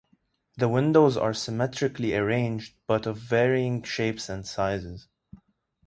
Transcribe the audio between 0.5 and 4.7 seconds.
The windows are symmetrically arranged but of varying shapes and